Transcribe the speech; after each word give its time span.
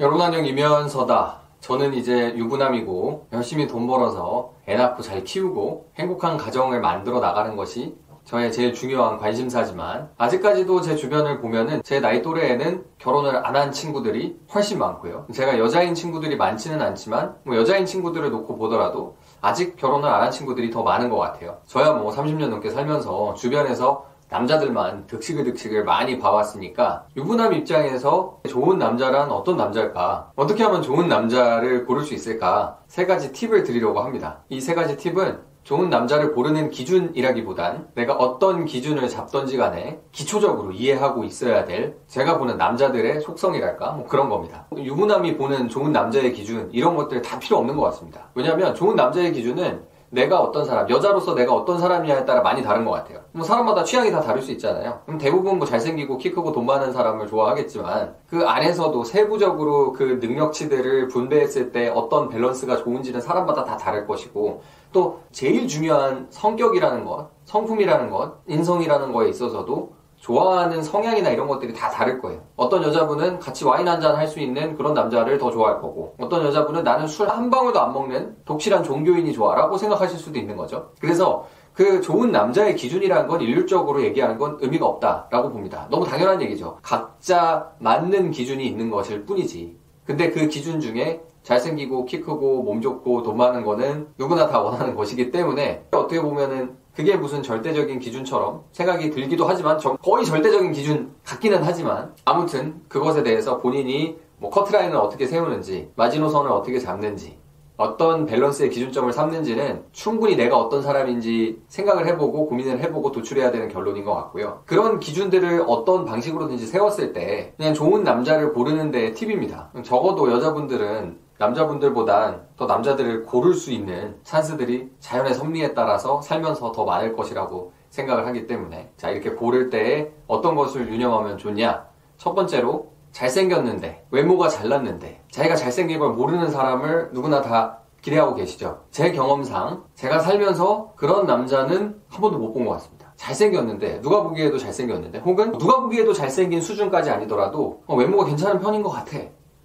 여러분 0.00 0.20
안녕 0.20 0.44
이면서다. 0.46 1.40
저는 1.60 1.94
이제 1.94 2.32
유부남이고 2.36 3.28
열심히 3.32 3.66
돈 3.66 3.86
벌어서 3.88 4.52
애 4.68 4.76
낳고 4.76 5.02
잘 5.02 5.24
키우고 5.24 5.90
행복한 5.98 6.36
가정을 6.36 6.80
만들어 6.80 7.18
나가는 7.18 7.56
것이 7.56 7.96
저의 8.24 8.52
제일 8.52 8.74
중요한 8.74 9.16
관심사지만 9.16 10.10
아직까지도 10.18 10.82
제 10.82 10.94
주변을 10.94 11.40
보면은 11.40 11.82
제 11.82 11.98
나이 11.98 12.20
또래에는 12.22 12.84
결혼을 12.98 13.44
안 13.44 13.56
한 13.56 13.72
친구들이 13.72 14.38
훨씬 14.54 14.78
많고요. 14.78 15.26
제가 15.32 15.58
여자인 15.58 15.94
친구들이 15.94 16.36
많지는 16.36 16.80
않지만 16.80 17.36
뭐 17.44 17.56
여자인 17.56 17.86
친구들을 17.86 18.30
놓고 18.30 18.56
보더라도 18.56 19.16
아직 19.40 19.76
결혼을 19.76 20.08
안 20.08 20.22
한 20.22 20.30
친구들이 20.30 20.70
더 20.70 20.82
많은 20.82 21.08
것 21.10 21.16
같아요. 21.16 21.58
저야 21.66 21.94
뭐 21.94 22.12
30년 22.12 22.50
넘게 22.50 22.70
살면서 22.70 23.34
주변에서 23.34 24.04
남자들만 24.30 25.06
득식을 25.06 25.44
득식을 25.44 25.84
많이 25.84 26.18
봐왔으니까 26.18 27.06
유부남 27.16 27.52
입장에서 27.54 28.40
좋은 28.48 28.78
남자란 28.78 29.30
어떤 29.30 29.56
남자일까? 29.56 30.32
어떻게 30.36 30.62
하면 30.64 30.82
좋은 30.82 31.08
남자를 31.08 31.86
고를 31.86 32.02
수 32.04 32.14
있을까? 32.14 32.78
세 32.86 33.06
가지 33.06 33.32
팁을 33.32 33.64
드리려고 33.64 34.00
합니다. 34.00 34.40
이 34.50 34.60
세 34.60 34.74
가지 34.74 34.96
팁은 34.96 35.38
좋은 35.64 35.90
남자를 35.90 36.32
고르는 36.32 36.70
기준이라기보단 36.70 37.88
내가 37.94 38.14
어떤 38.14 38.64
기준을 38.64 39.08
잡던지 39.08 39.56
간에 39.58 40.00
기초적으로 40.12 40.72
이해하고 40.72 41.24
있어야 41.24 41.64
될 41.66 41.96
제가 42.06 42.38
보는 42.38 42.56
남자들의 42.56 43.20
속성이랄까 43.20 43.92
뭐 43.92 44.06
그런 44.06 44.28
겁니다. 44.30 44.66
유부남이 44.74 45.36
보는 45.36 45.68
좋은 45.68 45.92
남자의 45.92 46.32
기준 46.32 46.70
이런 46.72 46.96
것들 46.96 47.20
다 47.22 47.38
필요 47.38 47.58
없는 47.58 47.76
것 47.76 47.82
같습니다. 47.84 48.28
왜냐하면 48.34 48.74
좋은 48.74 48.96
남자의 48.96 49.32
기준은 49.32 49.82
내가 50.10 50.40
어떤 50.40 50.64
사람, 50.64 50.88
여자로서 50.88 51.34
내가 51.34 51.54
어떤 51.54 51.78
사람이냐에 51.78 52.24
따라 52.24 52.40
많이 52.40 52.62
다른 52.62 52.84
것 52.84 52.92
같아요. 52.92 53.20
뭐 53.32 53.44
사람마다 53.44 53.84
취향이 53.84 54.10
다 54.10 54.20
다를 54.20 54.40
수 54.40 54.50
있잖아요. 54.52 55.00
그럼 55.04 55.18
대부분 55.18 55.58
뭐 55.58 55.66
잘생기고 55.66 56.18
키 56.18 56.30
크고 56.30 56.52
돈 56.52 56.66
많은 56.66 56.92
사람을 56.92 57.26
좋아하겠지만 57.26 58.14
그 58.26 58.46
안에서도 58.46 59.04
세부적으로 59.04 59.92
그 59.92 60.18
능력치들을 60.20 61.08
분배했을 61.08 61.72
때 61.72 61.88
어떤 61.88 62.28
밸런스가 62.28 62.76
좋은지는 62.76 63.20
사람마다 63.20 63.64
다 63.64 63.76
다를 63.76 64.06
것이고 64.06 64.62
또 64.92 65.20
제일 65.30 65.68
중요한 65.68 66.26
성격이라는 66.30 67.04
것, 67.04 67.28
성품이라는 67.44 68.10
것, 68.10 68.38
인성이라는 68.46 69.12
거에 69.12 69.28
있어서도 69.28 69.97
좋아하는 70.20 70.82
성향이나 70.82 71.30
이런 71.30 71.46
것들이 71.46 71.72
다 71.72 71.88
다를 71.90 72.20
거예요. 72.20 72.40
어떤 72.56 72.82
여자분은 72.82 73.38
같이 73.38 73.64
와인 73.64 73.86
한 73.86 74.00
잔 74.00 74.14
할 74.16 74.26
수 74.28 74.40
있는 74.40 74.76
그런 74.76 74.94
남자를 74.94 75.38
더 75.38 75.50
좋아할 75.50 75.80
거고, 75.80 76.14
어떤 76.18 76.44
여자분은 76.44 76.84
나는 76.84 77.06
술 77.06 77.28
한 77.28 77.50
방울도 77.50 77.80
안 77.80 77.92
먹는 77.92 78.36
독실한 78.44 78.82
종교인이 78.82 79.32
좋아라고 79.32 79.78
생각하실 79.78 80.18
수도 80.18 80.38
있는 80.38 80.56
거죠. 80.56 80.90
그래서 81.00 81.46
그 81.72 82.00
좋은 82.00 82.32
남자의 82.32 82.74
기준이라는 82.74 83.28
건 83.28 83.40
일률적으로 83.40 84.02
얘기하는 84.02 84.36
건 84.38 84.58
의미가 84.60 84.84
없다라고 84.84 85.50
봅니다. 85.50 85.86
너무 85.90 86.04
당연한 86.04 86.42
얘기죠. 86.42 86.78
각자 86.82 87.70
맞는 87.78 88.32
기준이 88.32 88.66
있는 88.66 88.90
것일 88.90 89.24
뿐이지. 89.24 89.78
근데 90.04 90.30
그 90.30 90.48
기준 90.48 90.80
중에 90.80 91.20
잘생기고 91.44 92.04
키 92.06 92.20
크고 92.20 92.62
몸 92.64 92.80
좋고 92.80 93.22
돈 93.22 93.36
많은 93.36 93.64
거는 93.64 94.08
누구나 94.18 94.48
다 94.48 94.60
원하는 94.60 94.96
것이기 94.96 95.30
때문에 95.30 95.84
어떻게 95.92 96.20
보면은 96.20 96.76
그게 96.98 97.14
무슨 97.14 97.44
절대적인 97.44 98.00
기준처럼 98.00 98.64
생각이 98.72 99.10
들기도 99.10 99.46
하지만 99.46 99.78
거의 100.02 100.24
절대적인 100.26 100.72
기준 100.72 101.12
같기는 101.24 101.60
하지만 101.62 102.12
아무튼 102.24 102.82
그것에 102.88 103.22
대해서 103.22 103.58
본인이 103.58 104.16
뭐 104.38 104.50
커트라인을 104.50 104.96
어떻게 104.96 105.28
세우는지 105.28 105.92
마지노선을 105.94 106.50
어떻게 106.50 106.80
잡는지 106.80 107.38
어떤 107.76 108.26
밸런스의 108.26 108.70
기준점을 108.70 109.12
삼는지는 109.12 109.84
충분히 109.92 110.34
내가 110.34 110.58
어떤 110.58 110.82
사람인지 110.82 111.62
생각을 111.68 112.08
해보고 112.08 112.48
고민을 112.48 112.80
해보고 112.80 113.12
도출해야 113.12 113.52
되는 113.52 113.68
결론인 113.68 114.04
것 114.04 114.12
같고요. 114.16 114.62
그런 114.66 114.98
기준들을 114.98 115.66
어떤 115.68 116.04
방식으로든지 116.04 116.66
세웠을 116.66 117.12
때 117.12 117.54
그냥 117.56 117.74
좋은 117.74 118.02
남자를 118.02 118.52
고르는 118.52 118.90
데 118.90 119.12
팁입니다. 119.12 119.70
적어도 119.84 120.32
여자분들은 120.32 121.27
남자분들보단 121.38 122.48
더 122.56 122.66
남자들을 122.66 123.24
고를 123.24 123.54
수 123.54 123.70
있는 123.70 124.16
찬스들이 124.24 124.90
자연의 125.00 125.34
섭리에 125.34 125.72
따라서 125.74 126.20
살면서 126.20 126.72
더 126.72 126.84
많을 126.84 127.14
것이라고 127.16 127.72
생각을 127.90 128.26
하기 128.26 128.46
때문에 128.46 128.90
자 128.96 129.10
이렇게 129.10 129.30
고를 129.30 129.70
때 129.70 130.10
어떤 130.26 130.54
것을 130.54 130.88
유념하면 130.88 131.38
좋냐? 131.38 131.86
첫 132.16 132.34
번째로 132.34 132.90
잘생겼는데 133.12 134.06
외모가 134.10 134.48
잘났는데 134.48 135.22
자기가 135.30 135.56
잘생긴 135.56 135.98
걸 136.00 136.10
모르는 136.10 136.50
사람을 136.50 137.10
누구나 137.12 137.40
다 137.40 137.78
기대하고 138.02 138.34
계시죠? 138.34 138.82
제 138.90 139.12
경험상 139.12 139.84
제가 139.94 140.18
살면서 140.20 140.92
그런 140.96 141.26
남자는 141.26 142.00
한 142.08 142.20
번도 142.20 142.38
못 142.38 142.52
본 142.52 142.64
것 142.66 142.72
같습니다. 142.72 143.12
잘생겼는데 143.16 144.00
누가 144.02 144.22
보기에도 144.22 144.58
잘생겼는데 144.58 145.18
혹은 145.20 145.52
누가 145.58 145.80
보기에도 145.80 146.12
잘생긴 146.12 146.60
수준까지 146.60 147.10
아니더라도 147.10 147.82
어, 147.86 147.96
외모가 147.96 148.24
괜찮은 148.26 148.60
편인 148.60 148.82
것 148.82 148.90
같아. 148.90 149.18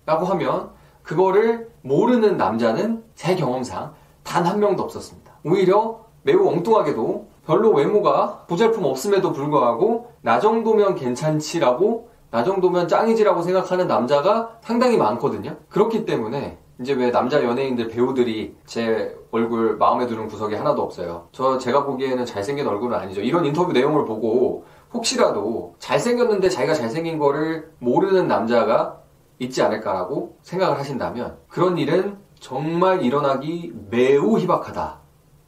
라고 0.06 0.26
하면 0.26 0.72
그거를 1.04 1.70
모르는 1.82 2.38
남자는 2.38 3.04
제 3.16 3.36
경험상 3.36 3.94
단 4.24 4.46
한 4.46 4.60
명도 4.60 4.84
없었습니다. 4.84 5.32
오히려 5.46 6.00
매우 6.24 6.48
엉뚱하게도 6.48 7.28
별로 7.46 7.72
외모가 7.72 8.46
보잘품 8.48 8.86
없음에도 8.86 9.34
불구하고 9.34 10.12
나 10.22 10.40
정도면 10.40 10.96
괜찮지라고 10.96 12.10
나 12.32 12.44
정도면 12.44 12.88
짱이지라고 12.88 13.42
생각하는 13.42 13.88
남자가 13.88 14.58
상당히 14.62 14.98
많거든요. 14.98 15.58
그렇기 15.70 16.06
때문에 16.06 16.58
이제 16.80 16.94
왜 16.94 17.12
남자 17.12 17.44
연예인들 17.44 17.90
배우들이 17.90 18.56
제 18.66 19.16
얼굴 19.32 19.78
마음에 19.78 20.08
드는 20.08 20.28
구석이 20.28 20.56
하나도 20.56 20.82
없어요. 20.82 21.28
저 21.32 21.58
제가 21.58 21.86
보기에는 21.86 22.26
잘생긴 22.26 22.66
얼굴은 22.66 22.98
아니죠. 22.98 23.22
이런 23.22 23.46
인터뷰 23.46 23.74
내용을 23.74 24.06
보고 24.06 24.64
혹시라도 24.94 25.76
잘생겼는데 25.80 26.50
자기가 26.50 26.74
잘생긴 26.74 27.20
거를 27.20 27.72
모르는 27.80 28.28
남자가 28.28 29.00
있지 29.40 29.62
않을까라고 29.62 30.38
생각을 30.42 30.78
하신다면 30.80 31.38
그런 31.48 31.78
일은 31.78 32.18
정말 32.40 33.02
일어나기 33.04 33.74
매우 33.90 34.38
희박하다. 34.40 35.00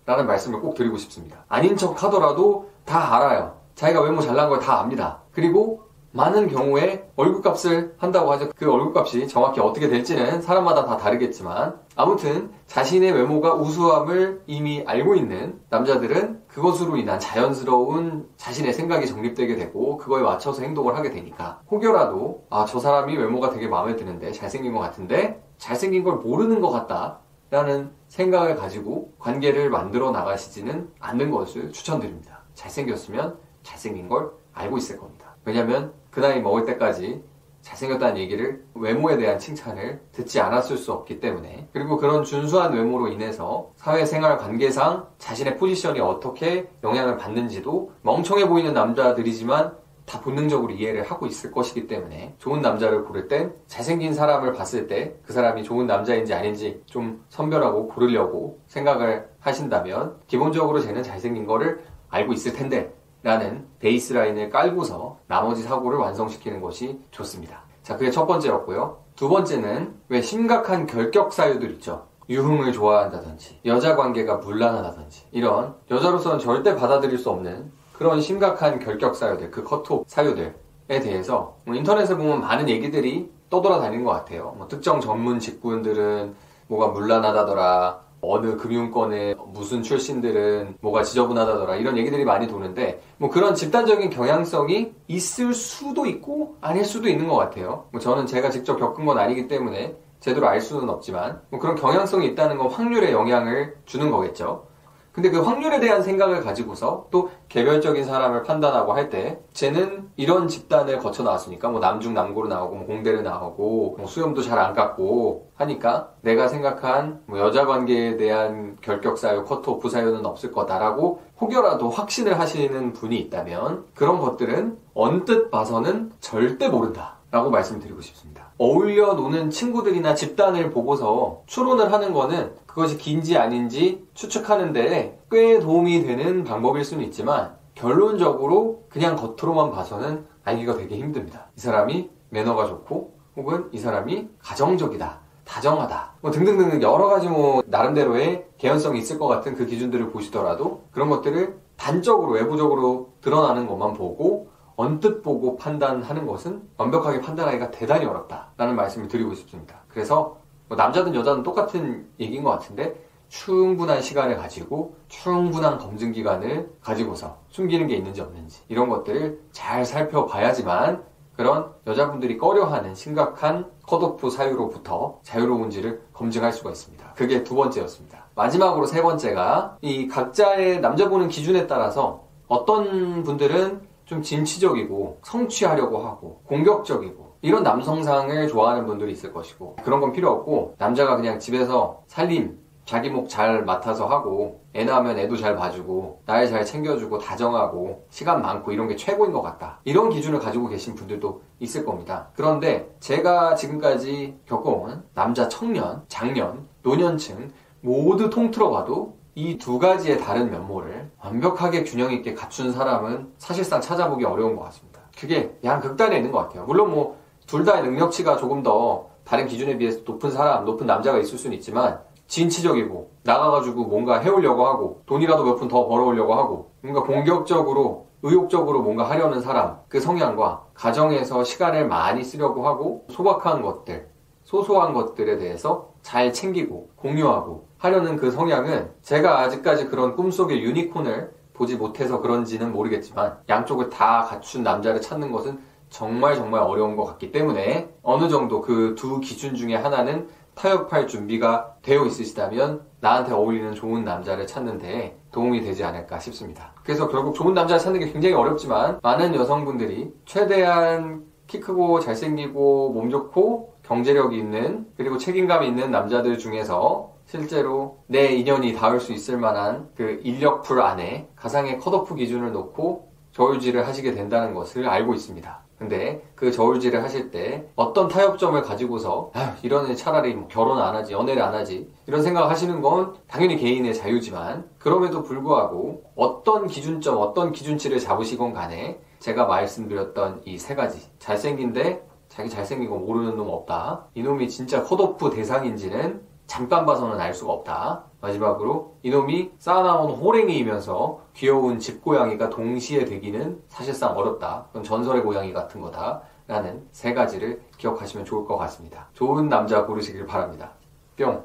라는 0.06 0.28
말씀을 0.28 0.60
꼭 0.62 0.76
드리고 0.76 0.98
싶습니다. 0.98 1.46
아닌 1.48 1.76
척 1.78 2.04
하더라도 2.04 2.70
다 2.86 3.16
알아요. 3.16 3.58
자기가 3.76 4.02
외모 4.02 4.22
잘난 4.22 4.50
걸 4.50 4.60
다 4.60 4.80
압니다. 4.80 5.22
그리고 5.32 5.85
많은 6.16 6.48
경우에 6.48 7.10
얼굴값을 7.18 7.96
한다고 7.98 8.32
하죠. 8.32 8.50
그 8.56 8.72
얼굴값이 8.72 9.28
정확히 9.28 9.60
어떻게 9.60 9.90
될지는 9.90 10.42
사람마다 10.42 10.86
다 10.86 10.96
다르겠지만 10.96 11.78
아무튼 11.98 12.52
자신의 12.68 13.12
외모가 13.12 13.54
우수함을 13.54 14.42
이미 14.48 14.82
알고 14.88 15.16
있는 15.16 15.60
남자들은 15.70 16.44
그것으로 16.48 16.96
인한 16.96 17.20
자연스러운 17.20 18.30
자신의 18.38 18.74
생각이 18.74 19.08
정립되게 19.08 19.58
되고 19.58 19.98
그거에 19.98 20.24
맞춰서 20.24 20.62
행동을 20.62 20.96
하게 20.96 21.10
되니까 21.12 21.60
혹여라도 21.70 22.46
아 22.50 22.66
저 22.66 22.80
사람이 22.80 23.16
외모가 23.16 23.50
되게 23.52 23.68
마음에 23.68 23.96
드는데 23.96 24.32
잘생긴 24.32 24.74
것 24.74 24.80
같은데 24.80 25.44
잘생긴 25.58 26.04
걸 26.04 26.16
모르는 26.16 26.62
것 26.62 26.72
같다 26.72 27.20
라는 27.52 27.92
생각을 28.08 28.56
가지고 28.56 29.14
관계를 29.20 29.70
만들어 29.70 30.12
나가시지는 30.12 30.90
않는 31.00 31.30
것을 31.32 31.72
추천드립니다. 31.72 32.40
잘생겼으면 32.54 33.38
잘생긴 33.66 34.08
걸 34.08 34.32
알고 34.54 34.78
있을 34.78 34.98
겁니다. 34.98 35.36
왜냐면 35.44 35.94
그 36.12 36.22
나이 36.22 36.40
먹을 36.40 36.66
때까지 36.66 37.22
잘생겼다는 37.62 38.18
얘기를 38.18 38.64
외모에 38.76 39.18
대한 39.18 39.40
칭찬을 39.40 40.00
듣지 40.12 40.40
않았을 40.40 40.78
수 40.78 40.94
없기 40.94 41.20
때문에 41.20 41.68
그리고 41.74 41.98
그런 41.98 42.24
준수한 42.24 42.74
외모로 42.74 43.08
인해서 43.08 43.72
사회생활 43.76 44.38
관계상 44.38 45.08
자신의 45.18 45.58
포지션이 45.58 46.00
어떻게 46.00 46.70
영향을 46.84 47.18
받는지도 47.18 47.92
멍청해 48.04 48.48
보이는 48.48 48.72
남자들이지만 48.74 49.76
다 50.06 50.22
본능적으로 50.22 50.72
이해를 50.72 51.02
하고 51.02 51.26
있을 51.26 51.52
것이기 51.52 51.88
때문에 51.88 52.36
좋은 52.38 52.62
남자를 52.62 53.04
고를 53.06 53.28
땐 53.28 53.56
잘생긴 53.66 54.14
사람을 54.14 54.54
봤을 54.54 54.86
때 54.86 55.20
그 55.26 55.34
사람이 55.34 55.64
좋은 55.64 55.88
남자인지 55.88 56.36
아닌지 56.36 56.84
좀 56.86 57.26
선별하고 57.30 57.88
고르려고 57.88 58.60
생각을 58.68 59.28
하신다면 59.40 60.18
기본적으로 60.28 60.80
쟤는 60.80 61.02
잘생긴 61.02 61.48
거를 61.48 61.84
알고 62.10 62.34
있을 62.34 62.54
텐데 62.54 62.94
라는 63.26 63.66
베이스라인을 63.80 64.52
깔고서 64.52 65.18
나머지 65.26 65.64
사고를 65.64 65.98
완성시키는 65.98 66.62
것이 66.62 67.02
좋습니다. 67.10 67.64
자, 67.82 67.98
그게 67.98 68.12
첫 68.12 68.28
번째였고요. 68.28 69.00
두 69.16 69.30
번째는 69.30 69.96
왜 70.10 70.22
심각한 70.22 70.86
결격 70.86 71.34
사유들 71.34 71.72
있죠. 71.72 72.06
유흥을 72.30 72.72
좋아한다든지, 72.72 73.62
여자 73.66 73.96
관계가 73.96 74.38
물란하다든지, 74.38 75.30
이런 75.32 75.74
여자로서는 75.90 76.38
절대 76.38 76.76
받아들일 76.76 77.18
수 77.18 77.32
없는 77.32 77.72
그런 77.94 78.22
심각한 78.22 78.78
결격 78.78 79.16
사유들, 79.16 79.50
그 79.50 79.64
커트옵 79.64 80.06
사유들에 80.08 80.54
대해서 80.88 81.58
뭐 81.66 81.74
인터넷에 81.74 82.16
보면 82.16 82.42
많은 82.42 82.70
얘기들이 82.70 83.32
떠돌아다니는 83.50 84.06
것 84.06 84.12
같아요. 84.12 84.54
뭐 84.56 84.68
특정 84.68 85.02
전문 85.02 85.40
직군들은 85.40 86.36
뭐가 86.68 86.90
물란하다더라, 86.90 88.05
어느 88.32 88.58
금융권의 88.58 89.36
무슨 89.54 89.84
출신들은 89.84 90.78
뭐가 90.82 91.04
지저분하다더라 91.04 91.76
이런 91.76 91.98
얘기들이 91.98 92.26
많이 92.26 92.48
도는데 92.48 93.02
뭐 93.18 93.30
그런 93.30 93.56
집단적인 93.56 94.10
경향성이 94.10 94.94
있을 95.08 95.54
수도 95.54 96.06
있고 96.06 96.58
아닐 96.62 96.86
수도 96.86 97.08
있는 97.08 97.28
것 97.28 97.36
같아요. 97.36 97.86
뭐 97.92 98.00
저는 98.00 98.26
제가 98.26 98.50
직접 98.50 98.78
겪은 98.78 99.06
건 99.06 99.18
아니기 99.18 99.48
때문에 99.48 99.96
제대로 100.20 100.48
알 100.48 100.62
수는 100.62 100.90
없지만 100.90 101.42
뭐 101.50 101.60
그런 101.60 101.76
경향성이 101.76 102.28
있다는 102.28 102.58
건 102.58 102.70
확률에 102.70 103.12
영향을 103.12 103.76
주는 103.86 104.10
거겠죠. 104.10 104.68
근데 105.12 105.30
그 105.30 105.42
확률에 105.42 105.80
대한 105.80 106.04
생각을 106.04 106.42
가지고서 106.42 107.08
또 107.10 107.30
개별적인 107.50 108.04
사람을 108.04 108.44
판단하고 108.44 108.94
할 108.94 109.10
때 109.10 109.40
쟤는 109.54 110.10
이런 110.16 110.48
집단을 110.48 111.00
거쳐 111.00 111.24
나왔으니까 111.24 111.70
뭐 111.70 111.80
남중 111.80 112.14
남고로 112.14 112.48
나오고 112.48 112.76
뭐 112.76 112.86
공대를 112.88 113.24
나오고 113.24 113.96
뭐 113.98 114.08
수염도 114.08 114.42
잘 114.42 114.58
안 114.60 114.74
깎고 114.74 115.52
하니까 115.56 116.10
내가 116.22 116.48
생각한 116.48 117.22
뭐 117.28 117.40
여자 117.40 117.66
관계에 117.66 118.18
대한 118.18 118.78
결격 118.82 119.18
사유, 119.18 119.44
커트오프 119.46 119.90
사유는 119.90 120.26
없을 120.26 120.52
거다라고 120.52 121.22
혹여라도 121.40 121.90
확신을 121.90 122.40
하시는 122.40 122.94
분이 122.94 123.18
있다면 123.20 123.86
그런 123.94 124.20
것들은 124.20 124.78
언뜻 124.94 125.52
봐서는 125.52 126.12
절대 126.20 126.68
모른다. 126.70 127.16
라고 127.32 127.50
말씀드리고 127.50 128.00
싶습니다. 128.00 128.46
어울려 128.58 129.14
노는 129.14 129.50
친구들이나 129.50 130.16
집단을 130.16 130.72
보고서 130.72 131.42
추론을 131.48 131.92
하는 131.92 132.14
거는 132.14 132.54
그것이 132.66 132.98
긴지 132.98 133.38
아닌지 133.38 134.06
추측하는데 134.14 135.20
꽤 135.32 135.60
도움이 135.60 136.04
되는 136.04 136.44
방법일 136.44 136.84
수는 136.84 137.04
있지만 137.06 137.56
결론적으로 137.74 138.86
그냥 138.90 139.16
겉으로만 139.16 139.72
봐서는 139.72 140.26
알기가 140.44 140.78
되게 140.78 140.98
힘듭니다. 140.98 141.48
이 141.58 141.60
사람이 141.60 142.10
매너가 142.30 142.68
좋고 142.68 143.16
혹은 143.36 143.70
이 143.72 143.78
사람이 143.78 144.30
가정적이다. 144.40 145.20
다정하다. 145.44 146.14
뭐 146.22 146.32
등등등 146.32 146.82
여러 146.82 147.08
가지 147.08 147.28
뭐 147.28 147.64
나름대로의 147.68 148.48
개연성이 148.58 149.00
있을 149.00 149.20
것 149.20 149.28
같은 149.28 149.56
그 149.56 149.66
기준들을 149.66 150.10
보시더라도 150.10 150.84
그런 150.92 151.10
것들을 151.10 151.60
단적으로 151.78 152.32
외부적으로 152.32 153.14
드러나는 153.22 153.68
것만 153.68 153.94
보고 153.94 154.50
언뜻 154.76 155.22
보고 155.22 155.56
판단하는 155.56 156.26
것은 156.26 156.64
완벽하게 156.78 157.22
판단하기가 157.22 157.72
대단히 157.72 158.06
어렵다라는 158.06 158.76
말씀을 158.76 159.08
드리고 159.08 159.34
싶습니다. 159.36 159.84
그래서 159.88 160.38
뭐 160.68 160.78
남자든 160.78 161.14
여자든 161.14 161.44
똑같은 161.44 162.08
얘기인 162.20 162.44
것 162.44 162.50
같은데 162.52 162.96
충분한 163.30 164.02
시간을 164.02 164.38
가지고 164.38 164.96
충분한 165.08 165.78
검증 165.78 166.12
기간을 166.12 166.70
가지고서 166.82 167.38
숨기는 167.50 167.88
게 167.88 167.96
있는지 167.96 168.22
없는지 168.22 168.62
이런 168.68 168.90
것들을 168.90 169.40
잘 169.52 169.86
살펴봐야지만 169.86 171.04
그런 171.36 171.72
여자분들이 171.86 172.38
꺼려하는 172.38 172.96
심각한 172.96 173.70
컷오프 173.86 174.30
사유로부터 174.30 175.20
자유로운지를 175.24 176.02
검증할 176.14 176.54
수가 176.54 176.72
있습니다. 176.72 177.14
그게 177.16 177.44
두 177.44 177.56
번째였습니다. 177.56 178.26
마지막으로 178.36 178.86
세 178.86 179.02
번째가 179.02 179.78
이 179.82 180.08
각자의 180.08 180.82
남자 180.82 181.10
보는 181.10 181.28
기준에 181.28 181.68
따라서 181.68 182.24
어떤 182.48 183.24
분들은 183.24 183.82
좀 184.06 184.22
진취적이고 184.22 185.20
성취하려고 185.24 186.00
하고 186.06 186.42
공격적이고 186.46 187.36
이런 187.42 187.64
남성상을 187.64 188.48
좋아하는 188.48 188.86
분들이 188.86 189.12
있을 189.12 189.34
것이고 189.34 189.78
그런 189.84 190.00
건 190.00 190.12
필요 190.12 190.32
없고 190.32 190.76
남자가 190.78 191.16
그냥 191.16 191.40
집에서 191.40 192.04
살림 192.08 192.58
자기 192.86 193.10
목 193.10 193.28
잘 193.28 193.66
맡아서 193.66 194.06
하고 194.08 194.62
애 194.76 194.84
낳으면 194.84 195.18
애도 195.18 195.36
잘 195.38 195.56
봐주고 195.56 196.22
나를 196.26 196.48
잘 196.48 196.64
챙겨주고 196.64 197.18
다정하고 197.18 198.06
시간 198.10 198.42
많고 198.42 198.72
이런 198.72 198.88
게 198.88 198.96
최고인 198.96 199.32
것 199.32 199.42
같다. 199.42 199.80
이런 199.84 200.10
기준을 200.10 200.40
가지고 200.40 200.68
계신 200.68 200.94
분들도 200.96 201.42
있을 201.60 201.84
겁니다. 201.84 202.30
그런데 202.36 202.96
제가 203.00 203.56
지금까지 203.56 204.38
겪어온 204.46 205.04
남자 205.16 205.50
청년, 205.50 206.04
장년, 206.08 206.68
노년층 206.84 207.52
모두 207.82 208.30
통틀어 208.30 208.70
봐도 208.70 209.16
이 209.38 209.58
두 209.58 209.80
가지의 209.80 210.20
다른 210.20 210.50
면모를 210.52 211.12
완벽하게 211.22 211.84
균형 211.84 212.12
있게 212.14 212.34
갖춘 212.36 212.72
사람은 212.72 213.34
사실상 213.38 213.82
찾아보기 213.82 214.24
어려운 214.24 214.56
것 214.56 214.64
같습니다. 214.66 215.02
그게 215.20 215.58
양 215.64 215.80
극단에 215.82 216.16
있는 216.18 216.32
것 216.32 216.38
같아요. 216.40 216.64
물론 216.66 216.92
뭐 216.92 217.18
둘 217.48 217.64
다의 217.64 217.84
능력치가 217.84 218.38
조금 218.38 218.64
더 218.64 219.08
다른 219.24 219.46
기준에 219.48 219.78
비해서 219.78 220.02
높은 220.06 220.32
사람, 220.32 220.66
높은 220.66 220.88
남자가 220.88 221.18
있을 221.20 221.38
수는 221.38 221.56
있지만 221.58 222.00
진취적이고 222.28 223.12
나가가지고 223.24 223.86
뭔가 223.86 224.20
해오려고 224.20 224.66
하고 224.66 225.02
돈이라도 225.06 225.44
몇 225.44 225.56
푼 225.58 225.68
더 225.68 225.88
벌어오려고 225.88 226.34
하고 226.36 226.72
뭔가 226.82 227.04
공격적으로 227.04 228.08
의욕적으로 228.24 228.82
뭔가 228.82 229.10
하려는 229.10 229.42
사람 229.42 229.78
그 229.88 230.00
성향과 230.00 230.64
가정에서 230.74 231.44
시간을 231.44 231.88
많이 231.88 232.24
쓰려고 232.24 232.66
하고 232.68 233.06
소박한 233.10 233.62
것들 233.62 234.10
소소한 234.44 234.94
것들에 234.94 235.38
대해서 235.38 235.90
잘 236.02 236.32
챙기고 236.34 236.90
공유하고 236.96 237.68
하려는 237.78 238.16
그 238.16 238.32
성향은 238.32 238.92
제가 239.02 239.40
아직까지 239.42 239.88
그런 239.88 240.16
꿈속의 240.16 240.64
유니콘을 240.64 241.34
보지 241.54 241.78
못해서 241.78 242.20
그런지는 242.20 242.72
모르겠지만 242.72 243.38
양쪽을 243.50 243.90
다 243.90 244.24
갖춘 244.24 244.64
남자를 244.64 245.02
찾는 245.02 245.32
것은 245.32 245.60
정말 245.90 246.36
정말 246.36 246.62
어려운 246.62 246.96
것 246.96 247.06
같기 247.06 247.32
때문에 247.32 247.90
어느 248.04 248.28
정도 248.30 248.62
그 248.62 248.96
두 248.96 249.20
기준 249.20 249.56
중에 249.56 249.76
하나는 249.76 250.28
타협할 250.56 251.08
준비가 251.08 251.76
되어 251.82 252.06
있으시다면 252.06 252.82
나한테 253.02 253.34
어울리는 253.34 253.74
좋은 253.76 254.06
남자를 254.06 254.48
찾는데 254.48 255.18
도움이 255.32 255.62
되지 255.62 255.84
않을까 255.84 256.20
싶습니다. 256.20 256.72
그래서 256.84 257.10
결국 257.10 257.36
좋은 257.36 257.54
남자를 257.54 257.80
찾는 257.82 258.00
게 258.00 258.10
굉장히 258.12 258.36
어렵지만 258.36 259.00
많은 259.04 259.36
여성분들이 259.36 260.14
최대한 260.26 261.26
키 261.48 261.60
크고 261.60 262.00
잘생기고 262.00 262.92
몸 262.94 263.10
좋고 263.10 263.76
경제력이 263.84 264.38
있는 264.38 264.88
그리고 264.98 265.18
책임감이 265.18 265.68
있는 265.68 265.92
남자들 265.92 266.38
중에서 266.38 267.12
실제로 267.28 268.00
내 268.08 268.28
인연이 268.28 268.74
닿을 268.74 269.00
수 269.00 269.12
있을 269.12 269.38
만한 269.38 269.90
그 269.96 270.22
인력풀 270.24 270.82
안에 270.82 271.30
가상의 271.36 271.80
컷오프 271.80 272.16
기준을 272.16 272.52
놓고 272.54 273.12
저울질을 273.34 273.86
하시게 273.86 274.14
된다는 274.14 274.54
것을 274.54 274.88
알고 274.88 275.14
있습니다. 275.14 275.65
근데 275.78 276.24
그 276.36 276.52
저울질을 276.52 277.04
하실 277.04 277.32
때 277.32 277.66
어떤 277.76 278.08
타협점을 278.08 278.62
가지고서 278.62 279.32
아휴, 279.34 279.52
이런 279.62 279.90
애 279.90 279.96
차라리 279.96 280.34
뭐 280.34 280.48
결혼 280.48 280.80
안 280.80 280.96
하지 280.96 281.12
연애를 281.14 281.42
안 281.42 281.54
하지 281.54 281.90
이런 282.08 282.24
생각 282.24 282.50
하시는 282.50 282.82
건 282.82 283.16
당연히 283.28 283.58
개인의 283.58 283.94
자유지만 283.94 284.70
그럼에도 284.80 285.22
불구하고 285.24 286.04
어떤 286.16 286.68
기준점 286.68 287.18
어떤 287.18 287.52
기준치를 287.52 288.00
잡으시건 288.00 288.54
간에 288.54 289.00
제가 289.20 289.46
말씀드렸던 289.48 290.44
이 290.46 290.58
세 290.58 290.76
가지 290.76 291.02
잘생긴데 291.20 292.06
자기 292.30 292.50
잘생긴 292.50 292.90
거 292.90 292.98
모르는 292.98 293.38
놈 293.38 293.50
없다. 293.50 294.08
이놈이 294.14 294.50
진짜 294.50 294.84
컷오프 294.84 295.30
대상인지는 295.30 296.22
잠깐 296.48 296.86
봐서는 296.86 297.20
알 297.20 297.34
수가 297.34 297.54
없다. 297.54 298.04
마지막으로 298.22 298.96
이놈이 299.04 299.52
쌓아나온 299.58 300.12
호랭이이면서 300.12 301.20
귀여운 301.34 301.80
집고양이가 301.80 302.50
동시에 302.50 303.06
되기는 303.06 303.62
사실상 303.68 304.18
어렵다. 304.18 304.66
그건 304.68 304.84
전설의 304.84 305.24
고양이 305.24 305.54
같은 305.54 305.82
거다. 305.82 306.22
라는 306.48 306.88
세 306.92 307.14
가지를 307.14 307.62
기억하시면 307.78 308.26
좋을 308.26 308.46
것 308.46 308.58
같습니다. 308.58 309.08
좋은 309.14 309.50
남자 309.50 309.86
고르시길 309.86 310.28
바랍니다. 310.28 310.72
뿅! 311.18 311.34